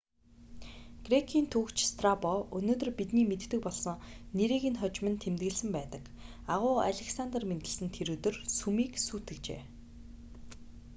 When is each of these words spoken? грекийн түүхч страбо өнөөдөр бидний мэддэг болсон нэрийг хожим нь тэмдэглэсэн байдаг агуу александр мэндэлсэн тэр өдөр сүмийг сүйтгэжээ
грекийн 1.09 1.47
түүхч 1.55 1.77
страбо 1.91 2.31
өнөөдөр 2.59 2.91
бидний 2.99 3.25
мэддэг 3.27 3.59
болсон 3.63 3.97
нэрийг 4.37 4.63
хожим 4.81 5.07
нь 5.11 5.21
тэмдэглэсэн 5.23 5.69
байдаг 5.77 6.03
агуу 6.53 6.75
александр 6.89 7.41
мэндэлсэн 7.51 7.87
тэр 7.95 8.07
өдөр 8.15 8.35
сүмийг 8.57 8.93
сүйтгэжээ 9.07 9.61